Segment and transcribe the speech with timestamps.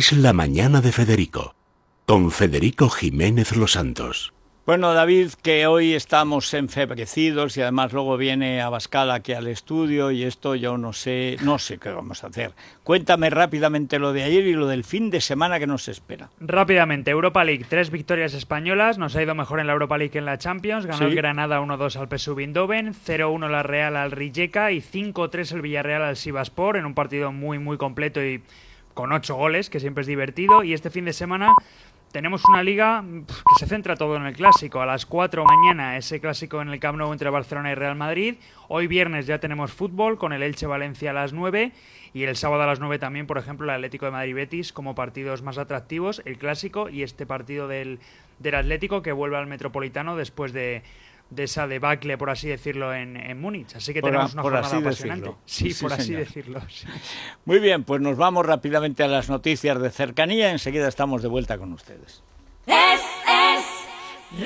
[0.00, 1.54] Es la mañana de Federico,
[2.06, 4.32] con Federico Jiménez Los Santos.
[4.64, 10.22] Bueno, David, que hoy estamos enfebrecidos y además luego viene Abascal aquí al estudio y
[10.22, 12.52] esto yo no sé, no sé qué vamos a hacer.
[12.82, 16.30] Cuéntame rápidamente lo de ayer y lo del fin de semana que nos espera.
[16.40, 20.18] Rápidamente, Europa League, tres victorias españolas, nos ha ido mejor en la Europa League que
[20.20, 24.72] en la Champions, ganó el Granada 1-2 al PSV Eindhoven, 0-1 la Real al Rijeka
[24.72, 28.42] y 5-3 el Villarreal al Sivaspor en un partido muy muy completo y
[29.00, 31.54] con ocho goles, que siempre es divertido y este fin de semana
[32.12, 34.82] tenemos una liga que se centra todo en el clásico.
[34.82, 38.34] A las 4 mañana ese clásico en el Camp Nou entre Barcelona y Real Madrid.
[38.68, 41.72] Hoy viernes ya tenemos fútbol con el Elche Valencia a las 9
[42.12, 44.94] y el sábado a las 9 también, por ejemplo, el Atlético de Madrid Betis como
[44.94, 48.00] partidos más atractivos, el clásico y este partido del,
[48.38, 50.82] del Atlético que vuelve al Metropolitano después de
[51.30, 53.74] de esa debacle, por así decirlo, en, en Múnich.
[53.76, 55.32] Así que tenemos una jornada apasionante.
[55.46, 56.60] Sí, por así decirlo.
[57.44, 60.50] Muy bien, pues nos vamos rápidamente a las noticias de cercanía.
[60.50, 62.22] Enseguida estamos de vuelta con ustedes.
[62.66, 64.44] Es, es,